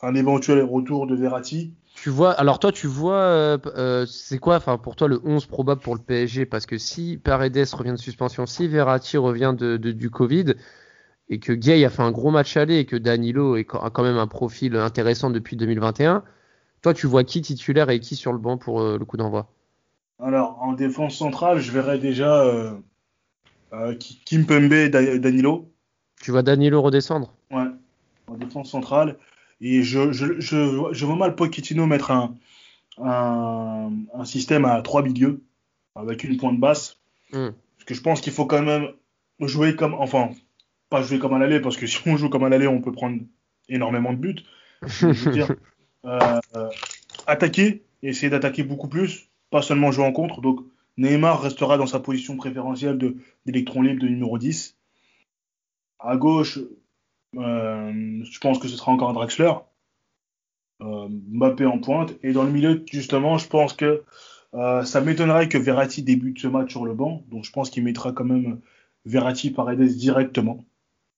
[0.00, 1.74] un éventuel retour de Verratti.
[1.94, 5.46] Tu vois, alors toi, tu vois, euh, euh, c'est quoi, enfin, pour toi, le 11
[5.46, 9.76] probable pour le PSG Parce que si Paredes revient de suspension, si Verratti revient de-
[9.76, 10.54] du Covid,
[11.30, 14.02] et que Gay a fait un gros match aller, et que Danilo est, a quand
[14.02, 16.24] même un profil intéressant depuis 2021,
[16.82, 19.50] toi, tu vois qui titulaire et qui sur le banc pour euh, le coup d'envoi?
[20.20, 22.72] Alors, en défense centrale, je verrais déjà euh,
[23.72, 25.70] euh, Ki- Kimpembe et Da- Danilo.
[26.20, 27.32] Tu vois Danilo redescendre?
[27.50, 27.66] Ouais,
[28.26, 29.16] en défense centrale.
[29.60, 32.34] Et je, je, je, je vois mal Pochettino mettre un,
[32.98, 35.42] un, un système à trois milieux
[35.94, 36.96] avec une pointe basse.
[37.32, 37.50] Hmm.
[37.76, 38.88] Parce que je pense qu'il faut quand même
[39.40, 39.94] jouer comme.
[39.94, 40.30] Enfin,
[40.90, 42.92] pas jouer comme à l'aller, parce que si on joue comme à l'aller, on peut
[42.92, 43.20] prendre
[43.68, 44.36] énormément de buts.
[44.82, 45.54] Je veux dire,
[46.04, 46.40] euh,
[47.26, 50.40] attaquer, essayer d'attaquer beaucoup plus, pas seulement jouer en contre.
[50.40, 50.60] Donc
[50.96, 52.98] Neymar restera dans sa position préférentielle
[53.46, 54.76] d'électron libre de numéro 10.
[56.00, 56.58] À gauche,
[57.36, 59.52] euh, je pense que ce sera encore un Draxler.
[60.80, 62.14] Euh, Mbappé en pointe.
[62.22, 64.04] Et dans le milieu, justement, je pense que
[64.54, 67.24] euh, ça m'étonnerait que Verratti débute ce match sur le banc.
[67.28, 68.60] Donc je pense qu'il mettra quand même
[69.04, 70.64] Verratti Paredes directement.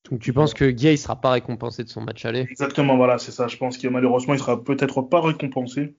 [0.09, 2.47] Donc tu penses que Gay sera pas récompensé de son match aller?
[2.51, 3.49] Exactement, voilà, c'est ça.
[3.49, 5.95] Je pense que malheureusement, il sera peut-être pas récompensé,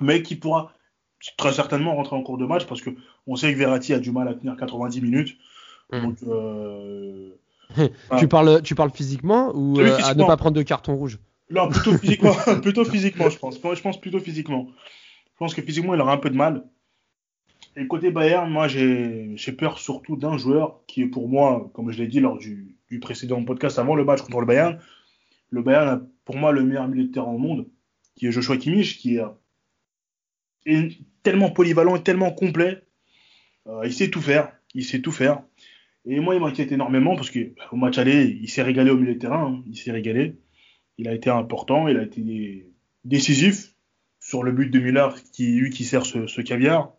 [0.00, 0.72] mais qui pourra
[1.36, 2.90] très certainement rentrer en cours de match parce que
[3.26, 5.36] on sait que Verratti a du mal à tenir 90 minutes.
[5.92, 6.02] Hmm.
[6.02, 7.30] Donc, euh,
[8.18, 11.18] tu, parles, tu parles physiquement ou Oui, euh, à ne pas prendre de carton rouge?
[11.50, 13.56] Là, plutôt physiquement, plutôt physiquement, je pense.
[13.56, 14.68] Je pense plutôt physiquement.
[15.32, 16.64] Je pense que physiquement, il aura un peu de mal.
[17.76, 21.98] Et côté Bayern, moi, j'ai peur surtout d'un joueur qui est pour moi, comme je
[21.98, 24.78] l'ai dit lors du, du précédent podcast avant le match contre le Bayern,
[25.50, 27.66] le Bayern a pour moi le meilleur milieu de terrain au monde,
[28.16, 32.82] qui est Joshua Kimmich, qui est, tellement polyvalent et tellement complet.
[33.66, 35.42] Euh, il sait tout faire, il sait tout faire.
[36.06, 38.96] Et moi, il m'inquiète énormément parce que bah, au match aller, il s'est régalé au
[38.96, 39.62] milieu de terrain, hein.
[39.66, 40.38] il s'est régalé.
[40.98, 42.66] Il a été important, il a été
[43.04, 43.74] décisif
[44.18, 46.92] sur le but de Müller, qui lui qui sert ce, ce caviar.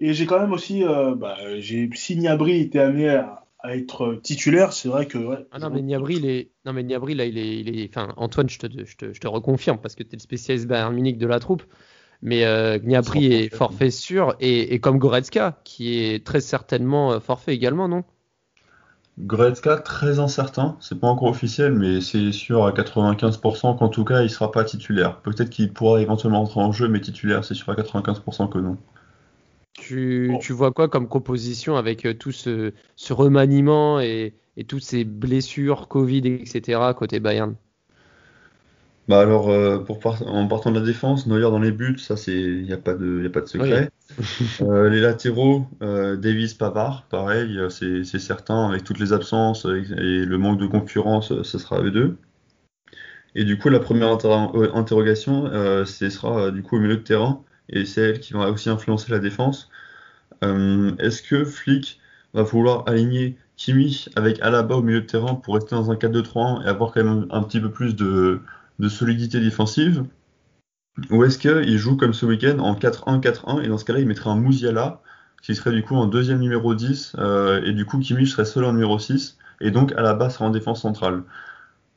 [0.00, 4.20] Et j'ai quand même aussi, euh, bah, j'ai si Gnabry était amené à, à être
[4.22, 6.50] titulaire, c'est vrai que ouais, Ah non, mais Niabri, il est...
[6.64, 7.88] non, mais Niabri, là, il est, il est...
[7.88, 10.66] Enfin, Antoine, je te, je te, je te reconfirme parce que tu es le spécialiste
[10.66, 11.64] Bayern Munich de la troupe.
[12.22, 17.20] Mais euh, Gnabry est forfait sûr et, et comme Goretzka, qui est très certainement euh,
[17.20, 18.04] forfait également, non?
[19.18, 24.22] Goretzka, très incertain, c'est pas encore officiel, mais c'est sûr à 95% qu'en tout cas
[24.22, 25.20] il sera pas titulaire.
[25.20, 28.76] Peut-être qu'il pourra éventuellement entrer en jeu, mais titulaire, c'est sûr à 95% que non.
[29.76, 30.40] Tu, Bon.
[30.40, 35.04] tu vois quoi comme composition avec euh, tout ce, ce remaniement et, et toutes ces
[35.04, 36.94] blessures, Covid, etc.
[36.94, 37.56] côté Bayern?
[39.08, 42.16] Bah alors, euh, pour par- en partant de la défense, Neuer dans les buts, ça
[42.16, 43.88] c'est, il n'y a pas de, y a pas de secret.
[44.62, 50.38] Euh, les latéraux, euh, Davis, Pavard, pareil, c'est certain, avec toutes les absences et le
[50.38, 52.18] manque de concurrence, ce sera eux deux.
[53.34, 55.46] Et du coup, la première inter- interrogation,
[55.84, 59.10] ce sera du coup au milieu de terrain, et c'est elle qui va aussi influencer
[59.12, 59.70] la défense.
[60.44, 62.00] Euh, Est-ce que Flick
[62.34, 66.64] va vouloir aligner Kimi avec Alaba au milieu de terrain pour rester dans un 4-2-3-1
[66.64, 68.40] et avoir quand même un petit peu plus de,
[68.88, 70.04] solidité défensive?
[71.10, 74.30] Ou est-ce qu'il joue comme ce week-end en 4-1-4-1 et dans ce cas-là il mettrait
[74.30, 75.02] un Mouziala
[75.42, 78.64] qui serait du coup en deuxième numéro 10 euh, et du coup Kimmich serait seul
[78.64, 81.22] en numéro 6 et donc Alaba sera en défense centrale.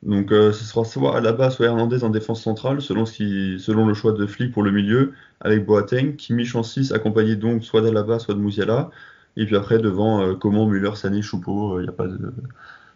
[0.03, 4.25] Donc euh, ce sera soit Alaba soit Hernandez en défense centrale selon, le choix de
[4.25, 8.39] Flick pour le milieu avec Boateng, Kimmich en 6 accompagné donc soit d'Alaba soit de
[8.39, 8.91] Mouziala
[9.35, 12.33] et puis après devant euh, Coman, Müller, Sané, Choupo, il n'y a, pas de-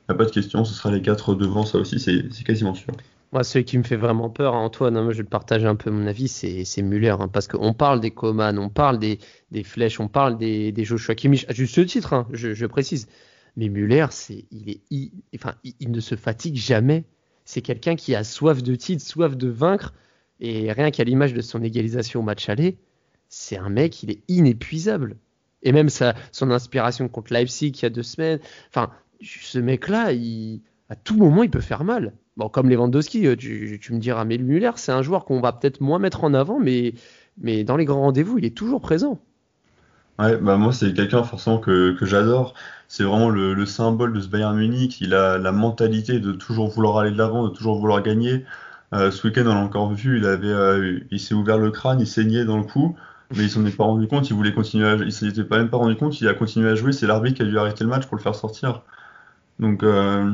[0.08, 2.94] a pas de question, ce sera les quatre devant ça aussi c'est quasiment sûr.
[3.34, 5.76] Moi, celui qui me fait vraiment peur, Antoine, hein, moi, je vais le partager un
[5.76, 7.16] peu mon avis, c'est Muller.
[7.20, 9.18] Hein, parce qu'on parle des Coman, on parle des,
[9.64, 13.08] flèches, on parle des, des Joshua Kimmich, à juste titre, hein, je, précise.
[13.56, 15.12] Mais Muller, c'est, il,
[15.82, 17.06] ne se fatigue jamais.
[17.46, 19.94] C'est quelqu'un qui a soif de titre, soif de vaincre.
[20.40, 22.78] Et rien qu'à l'image de son égalisation au match aller,
[23.30, 25.18] c'est un mec, il est inépuisable.
[25.62, 28.40] Et même sa, son inspiration contre Leipzig il y a deux semaines.
[28.70, 30.12] Enfin, ce mec-là,
[30.90, 32.14] à tout moment, il peut faire mal.
[32.36, 35.54] Bon, comme Lewandowski, euh, tu, tu me diras, mais Muller, c'est un joueur qu'on va
[35.54, 36.96] peut-être moins mettre en avant, mais,
[37.38, 39.22] mais dans les grands rendez-vous, il est toujours présent.
[40.20, 42.54] Ouais, bah moi, c'est quelqu'un forcément que, que j'adore.
[42.88, 45.02] C'est vraiment le, le, symbole de ce Bayern Munich.
[45.02, 48.46] Il a la mentalité de toujours vouloir aller de l'avant, de toujours vouloir gagner.
[48.94, 52.00] Euh, ce week-end, on l'a encore vu, il avait, euh, il s'est ouvert le crâne,
[52.00, 52.96] il saignait dans le cou,
[53.36, 54.30] mais il s'en est pas rendu compte.
[54.30, 56.22] Il voulait continuer, à, il s'était pas même pas rendu compte.
[56.22, 56.92] Il a continué à jouer.
[56.92, 58.84] C'est l'arbitre qui a dû arrêter le match pour le faire sortir.
[59.58, 60.32] Donc, euh,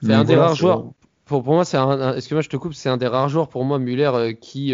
[0.00, 0.84] c'est un des rares joueurs.
[1.24, 2.14] Pour, pour moi, c'est un.
[2.14, 2.74] Excuse-moi, je te coupe?
[2.74, 4.72] C'est un des rares joueurs pour moi, Muller, euh, qui.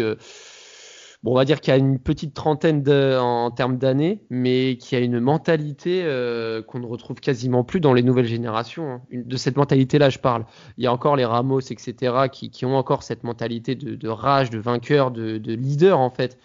[1.25, 4.99] Bon, on va dire qu'il a une petite trentaine en termes d'années, mais qui a
[4.99, 8.91] une mentalité euh, qu'on ne retrouve quasiment plus dans les nouvelles générations.
[8.91, 9.01] Hein.
[9.11, 10.45] De cette mentalité-là, je parle.
[10.77, 14.51] Il y a encore les Ramos, etc., qui, qui ont encore cette mentalité de, rage,
[14.51, 16.37] de vainqueur, de, de, leader, en fait.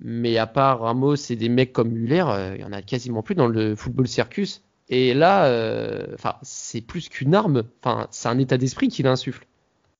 [0.00, 3.22] Mais à part Ramos et des mecs comme Muller, euh, il y en a quasiment
[3.22, 4.62] plus dans le football circus.
[4.90, 6.04] Et là, euh,
[6.42, 7.62] c'est plus qu'une arme.
[8.10, 9.46] C'est un état d'esprit qu'il insuffle.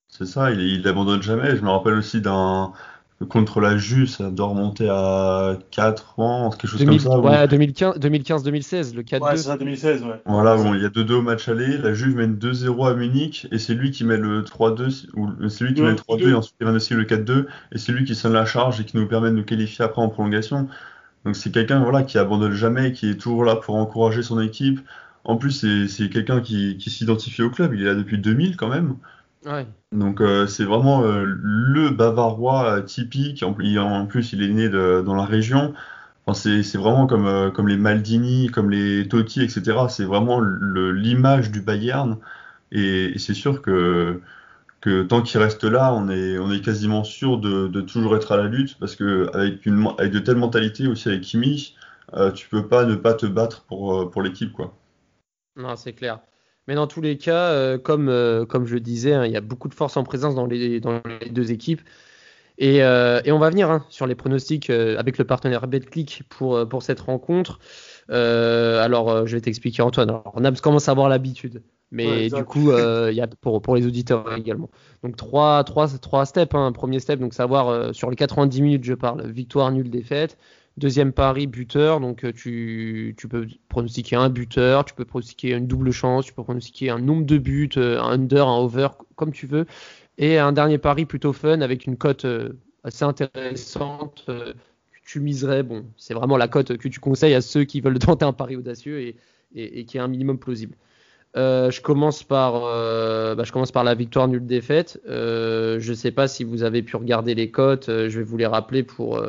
[0.09, 1.57] C'est ça, il n'abandonne jamais.
[1.57, 2.75] Je me rappelle aussi d'un
[3.29, 7.19] contre la Juve, ça doit remonter à 4 ans, quelque chose 2000, comme ça.
[7.19, 9.23] Ouais, 2015-2016, le 4-2.
[9.23, 10.23] Ouais, c'est ça, 2016, ouais.
[10.25, 13.47] Voilà, bon, il y a 2-2 au match aller, la Juve mène 2-0 à Munich,
[13.53, 16.35] et c'est lui qui met le 3-2, ou c'est lui qui met le 3-2, et
[16.35, 19.07] ensuite il aussi le 4-2, et c'est lui qui sonne la charge et qui nous
[19.07, 20.69] permet de nous qualifier après en prolongation.
[21.27, 24.81] Donc c'est quelqu'un voilà, qui abandonne jamais, qui est toujours là pour encourager son équipe.
[25.25, 27.75] En plus, c'est quelqu'un qui, qui s'identifie au club.
[27.75, 28.95] Il est là depuis 2000 quand même.
[29.47, 29.67] Ouais.
[29.93, 33.43] Donc euh, c'est vraiment euh, le Bavarois euh, typique.
[33.43, 35.75] En, en, plus, il est né de, dans la région.
[36.27, 39.79] Enfin, c'est vraiment comme, euh, comme les Maldini, comme les Totti, etc.
[39.89, 42.19] C'est vraiment l'image du Bayern.
[42.73, 44.21] Et, et c'est sûr que
[44.81, 48.33] que tant qu'il reste là, on est, on est quasiment sûr de, de, toujours être
[48.33, 51.77] à la lutte parce que avec, une, avec de telles mentalités aussi avec Kimi,
[52.35, 54.75] tu peux pas ne pas te battre pour, pour l'équipe quoi.
[55.57, 56.21] Non, c'est clair.
[56.71, 59.37] Mais dans tous les cas, euh, comme, euh, comme je le disais, hein, il y
[59.37, 61.81] a beaucoup de force en présence dans les, dans les deux équipes.
[62.59, 66.69] Et, euh, et on va venir hein, sur les pronostics avec le partenaire BetClick pour,
[66.69, 67.59] pour cette rencontre.
[68.09, 70.11] alors, je vais t'expliquer Antoine.
[70.11, 71.61] Alors, Nabs commence à avoir l'habitude.
[71.91, 74.71] Mais ouais, du coup, il y a pour, pour les auditeurs également.
[75.03, 76.55] Donc trois, trois, trois steps.
[76.55, 76.71] Hein.
[76.71, 80.39] Premier step, donc savoir sur les 90 minutes, je parle, victoire, nulle, défaite.
[80.81, 82.01] Deuxième pari, buteur.
[82.01, 86.43] Donc euh, tu, peux pronostiquer un buteur, tu peux pronostiquer une double chance, tu peux
[86.43, 89.67] pronostiquer un nombre de buts, un under, un over, comme tu veux.
[90.17, 92.27] Et un dernier pari plutôt fun avec une cote
[92.83, 94.55] assez intéressante que
[95.05, 95.63] tu miserais.
[95.63, 98.57] Bon, c'est vraiment la cote que tu conseilles à ceux qui veulent tenter un pari
[98.57, 99.15] audacieux
[99.55, 100.77] et, qui est un minimum plausible.
[101.37, 104.99] Euh, je commence par, euh, bah, je commence par la victoire nulle défaite.
[105.07, 107.89] Euh, je ne sais pas si vous avez pu regarder les cotes.
[107.89, 109.23] je vais vous les rappeler pour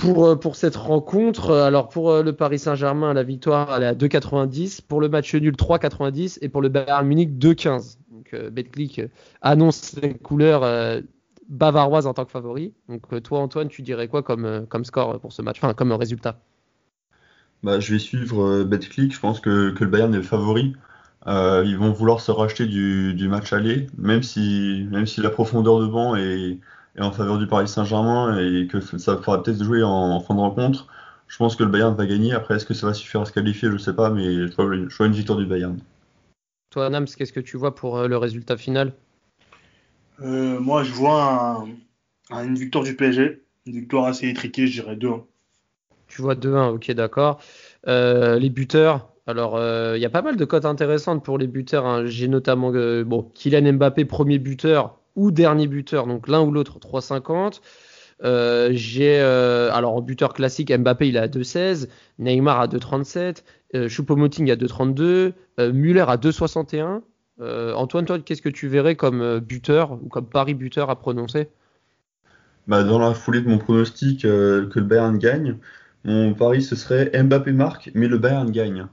[0.00, 1.52] pour pour cette rencontre.
[1.52, 4.82] Alors pour le Paris Saint-Germain, la victoire est à 2,90.
[4.86, 7.98] Pour le match nul 3,90 et pour le Bayern Munich 2,15.
[8.10, 9.02] Donc Betclic
[9.42, 11.02] annonce les couleurs
[11.48, 12.74] bavaroises en tant que favori.
[12.88, 16.40] Donc toi Antoine, tu dirais quoi comme comme score pour ce match, enfin comme résultat?
[17.62, 19.14] Bah, je vais suivre euh, BetClick.
[19.14, 20.74] Je pense que, que le Bayern est le favori.
[21.26, 25.28] Euh, ils vont vouloir se racheter du, du, match aller, même si, même si la
[25.28, 26.58] profondeur de banc est,
[26.96, 30.34] est en faveur du Paris Saint-Germain et que ça fera peut-être jouer en, en, fin
[30.34, 30.86] de rencontre.
[31.28, 32.32] Je pense que le Bayern va gagner.
[32.32, 33.70] Après, est-ce que ça va suffire à se qualifier?
[33.70, 35.78] Je sais pas, mais je vois, je vois une victoire du Bayern.
[36.70, 38.92] Toi, Nams, qu'est-ce que tu vois pour euh, le résultat final?
[40.20, 41.64] Euh, Moi, je vois
[42.30, 45.22] un, une victoire du PSG, une victoire assez étriquée, je dirais 2-1.
[46.08, 47.40] Tu vois 2-1, ok, d'accord.
[47.86, 51.46] Euh, les buteurs, alors il euh, y a pas mal de cotes intéressantes pour les
[51.46, 51.86] buteurs.
[51.86, 52.06] Hein.
[52.06, 54.99] J'ai notamment euh, bon, Kylian Mbappé, premier buteur
[55.30, 57.60] dernier buteur, donc l'un ou l'autre, 3,50.
[58.22, 64.50] Euh, j'ai alors en buteur classique Mbappé il à 2,16, Neymar à 2,37, euh, Choupo-Moting
[64.50, 65.32] à 2,32,
[65.72, 67.02] Muller à 2,61.
[67.74, 71.48] Antoine, toi, qu'est-ce que tu verrais comme buteur ou comme pari buteur à prononcer?
[72.66, 75.56] Bah, Dans la foulée de mon pronostic que le Bayern gagne,
[76.04, 78.86] mon pari, ce serait Mbappé marque, mais le Bayern gagne.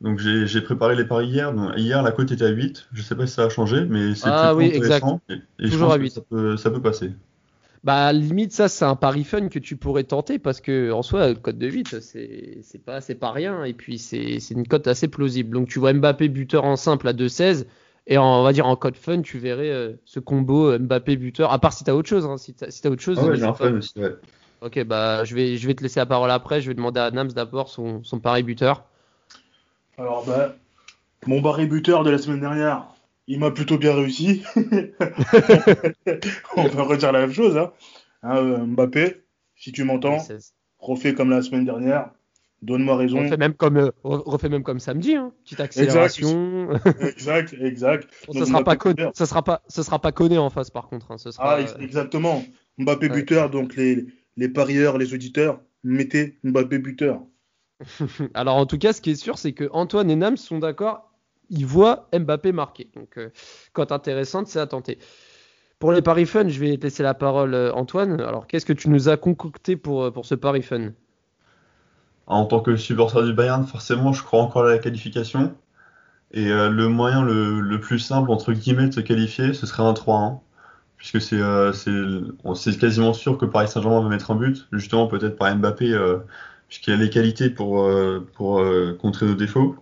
[0.00, 1.52] Donc j'ai préparé les paris hier.
[1.52, 2.88] Donc, hier, la cote était à 8.
[2.92, 5.20] Je sais pas si ça a changé, mais c'est ah, oui, intéressant.
[5.28, 6.10] Et, et Toujours à 8.
[6.10, 7.12] Ça peut, ça peut, passer.
[7.84, 11.28] Bah, limite, ça, c'est un pari fun que tu pourrais tenter parce que, en soi,
[11.28, 13.64] la cote de 8, c'est pas, pas rien.
[13.64, 15.54] Et puis, c'est une cote assez plausible.
[15.54, 17.66] Donc, tu vois Mbappé buteur en simple à 2,16.
[18.06, 21.52] Et en, on va dire en code fun, tu verrais euh, ce combo Mbappé buteur.
[21.52, 23.18] À part si t'as autre chose, hein, si t'as si autre chose.
[23.20, 24.14] Ah ouais, j'ai un fun aussi, ouais.
[24.60, 26.60] Ok, bah je vais, je vais te laisser la parole après.
[26.60, 28.84] Je vais demander à Nams d'abord son, son pari buteur.
[29.98, 30.56] Alors, bah,
[31.26, 32.86] mon barré buteur de la semaine dernière,
[33.26, 34.42] il m'a plutôt bien réussi.
[36.56, 37.56] On peut redire la même chose.
[37.56, 37.72] Hein.
[38.22, 39.22] Hein, euh, Mbappé,
[39.56, 40.18] si tu m'entends,
[40.78, 42.10] refais comme la semaine dernière.
[42.62, 43.18] Donne-moi raison.
[43.18, 45.32] On fait même comme, euh, refait même comme samedi, hein.
[45.44, 46.70] petite accélération.
[47.00, 48.08] exact, exact.
[48.26, 49.12] Bon, Donc, ça sera pas Mbappé buteur.
[49.14, 51.10] sera pas, ça sera pas conné en face par contre.
[51.12, 51.18] hein.
[51.18, 52.42] Ce sera, Ah, ex- exactement.
[52.78, 53.16] Mbappé Ouais.
[53.16, 54.06] buteur, donc les,
[54.38, 57.20] les parieurs, les auditeurs, mettez Mbappé buteur.
[58.34, 61.10] Alors en tout cas, ce qui est sûr, c'est que Antoine et Nams sont d'accord.
[61.50, 62.88] Ils voient Mbappé marquer.
[62.94, 63.30] Donc, euh,
[63.72, 64.98] cote intéressante, c'est à tenter.
[65.78, 68.20] Pour les paris fun, je vais laisser la parole, euh, Antoine.
[68.20, 70.92] Alors, qu'est-ce que tu nous as concocté pour, euh, pour ce pari fun?
[72.26, 75.54] En tant que supporter du Bayern, forcément, je crois encore à la qualification.
[76.32, 79.92] Et euh, le moyen le, plus simple, entre guillemets, de se qualifier, ce serait un
[79.92, 80.40] 3-1.
[80.96, 81.72] Puisque c'est euh,
[82.80, 85.92] quasiment sûr que Paris Saint-Germain va mettre un but, justement peut-être par Mbappé,
[86.74, 89.76] puisqu'il a les qualités pour, euh, pour euh, contrer nos défauts.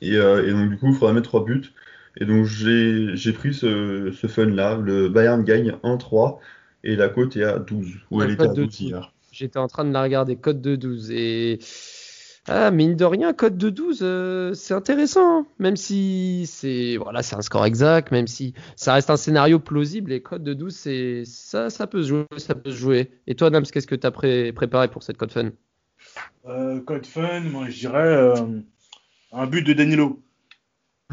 [0.00, 1.72] Et, euh, et donc du coup, il faudra mettre 3 buts.
[2.16, 4.76] Et donc j'ai pris ce, ce fun-là.
[4.76, 6.38] Le Bayern gagne 1-3
[6.84, 7.88] et la cote est à 12.
[8.12, 9.12] Ou elle était à cote de 12 hier.
[9.32, 11.10] J'étais en train de la regarder, code de 12.
[11.10, 11.58] Et.
[12.46, 15.40] Ah, mine de rien, code de 12, euh, c'est intéressant.
[15.42, 15.46] hein.
[15.60, 20.10] Même si c'est voilà, c'est un score exact, même si ça reste un scénario plausible,
[20.10, 23.12] les codes de 12, c'est ça, ça peut se jouer, ça peut se jouer.
[23.28, 25.50] Et toi, Nams, qu'est-ce que tu as préparé pour cette code fun?
[26.46, 28.34] Euh, code fun, moi je dirais euh,
[29.32, 30.20] un but de Danilo.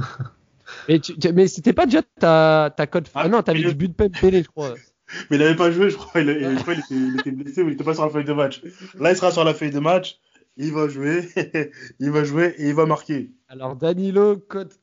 [0.88, 3.74] Mais, tu, tu- mais c'était pas déjà ta, ta code Ah, Ah non, t'avais du
[3.74, 4.74] but de Pélé, je crois.
[5.32, 6.22] Mais il n'avait pas joué, je crois.
[6.22, 8.12] Il, il- je crois qu'il était, il était blessé ou il n'était pas sur la
[8.12, 8.62] feuille de match.
[9.00, 10.20] Là, il sera sur la feuille de match.
[10.58, 11.28] Il va jouer.
[12.00, 13.32] il va jouer et il va marquer.
[13.48, 14.78] Alors Danilo cote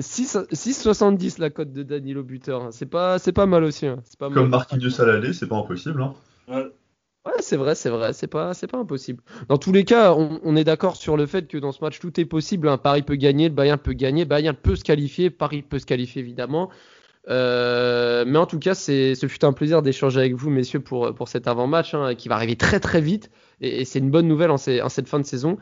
[0.00, 2.72] 6 6,70 la cote de Danilo buteur.
[2.72, 3.86] C'est pas c'est pas mal aussi.
[3.86, 4.00] hein.
[4.04, 4.34] C'est pas mal.
[4.38, 6.02] Comme Marquinhos à l'aller, c'est pas impossible.
[6.02, 6.14] Hein.
[6.48, 6.70] Euh,
[7.26, 9.22] Ouais, c'est vrai, c'est vrai, c'est pas c'est pas impossible.
[9.48, 12.20] Dans tous les cas, on, est d'accord sur le fait que dans ce match tout
[12.20, 12.68] est possible.
[12.68, 15.86] Un Paris peut gagner, le Bayern peut gagner, Bayern peut se qualifier, Paris peut se
[15.86, 16.70] qualifier évidemment.
[17.30, 21.28] Euh, mais en tout cas, c'est ce fut un plaisir d'échanger avec vous, messieurs, pour
[21.28, 24.58] cet avant-match hein, qui va arriver très très vite et, c'est une bonne nouvelle en
[24.58, 25.56] cette fin de saison.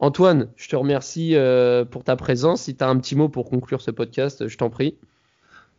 [0.00, 2.62] Antoine, je te remercie euh, pour ta présence.
[2.62, 4.96] Si tu as un petit mot pour conclure ce podcast, je t'en prie.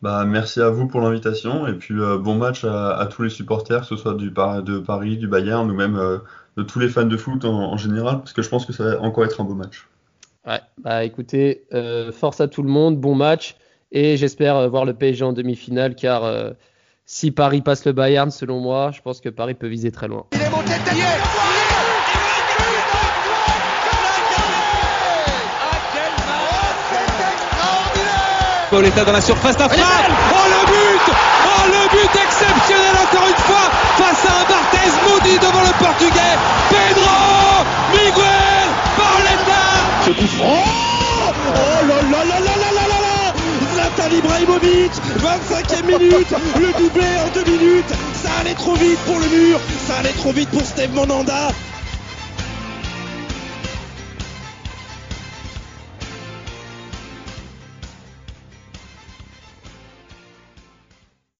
[0.01, 3.29] Bah, merci à vous pour l'invitation et puis euh, bon match à, à tous les
[3.29, 6.19] supporters, que ce soit du, Par- de Paris, du Bayern ou même euh,
[6.55, 8.83] de tous les fans de foot en, en général, parce que je pense que ça
[8.85, 9.87] va encore être un beau match.
[10.47, 13.57] Ouais, bah écoutez, euh, force à tout le monde, bon match
[13.91, 16.51] et j'espère euh, voir le PSG en demi-finale car euh,
[17.05, 20.25] si Paris passe le Bayern, selon moi, je pense que Paris peut viser très loin.
[20.31, 21.58] Il est monté de
[28.69, 29.85] Pauletta dans la surface d'affaire.
[30.31, 31.13] Oh le but.
[31.45, 33.65] Oh le but exceptionnel encore une fois
[33.97, 36.37] face à un Barthez maudit devant le portugais.
[36.69, 39.65] Pedro Miguel Pauletta
[40.05, 40.63] Ce coup franc.
[41.25, 43.33] Oh là là là là là là là là
[43.73, 46.33] Zlatan Ibrahimovic 25e minute.
[46.59, 47.93] Le doublé en deux minutes.
[48.21, 49.59] Ça allait trop vite pour le mur.
[49.87, 51.49] Ça allait trop vite pour Steve Monanda